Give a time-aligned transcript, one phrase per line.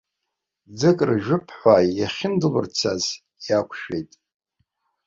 [0.77, 3.03] Ӡык ржәып ҳәа иахьындәылырцаз
[3.47, 4.11] иақәшәеит.